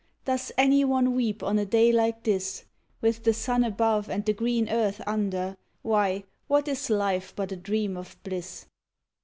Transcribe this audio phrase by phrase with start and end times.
[0.25, 2.65] Does any one weep on a day like this,
[3.01, 5.55] With the sun above, and the green earth under?
[5.83, 8.65] Why, what is life but a dream of bliss?